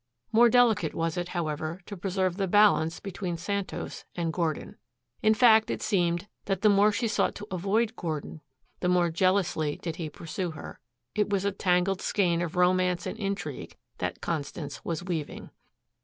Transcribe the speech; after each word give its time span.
More 0.31 0.49
delicate 0.49 0.95
was 0.95 1.15
it, 1.15 1.27
however, 1.27 1.79
to 1.85 1.95
preserve 1.95 2.37
the 2.37 2.47
balance 2.47 2.99
between 2.99 3.37
Santos 3.37 4.03
and 4.15 4.33
Gordon. 4.33 4.77
In 5.21 5.35
fact 5.35 5.69
it 5.69 5.83
seemed 5.83 6.27
that 6.45 6.63
the 6.63 6.69
more 6.71 6.91
she 6.91 7.07
sought 7.07 7.35
to 7.35 7.47
avoid 7.51 7.95
Gordon, 7.95 8.41
the 8.79 8.89
more 8.89 9.11
jealously 9.11 9.77
did 9.79 9.97
he 9.97 10.09
pursue 10.09 10.49
her. 10.53 10.79
It 11.13 11.29
was 11.29 11.45
a 11.45 11.51
tangled 11.51 12.01
skein 12.01 12.41
of 12.41 12.55
romance 12.55 13.05
and 13.05 13.19
intrigue 13.19 13.77
that 13.99 14.21
Constance 14.21 14.83
was 14.83 15.03
weaving. 15.03 15.51